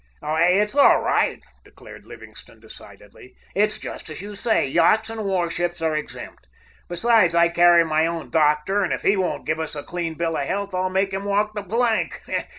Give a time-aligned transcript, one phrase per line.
[0.23, 3.35] "It's all right," declared Livingstone decidedly.
[3.53, 6.47] "It's just as you say; yachts and warships are exempt.
[6.89, 10.35] Besides, I carry my own doctor, and if he won't give us a clean bill
[10.35, 12.19] of health, I'll make him walk the plank.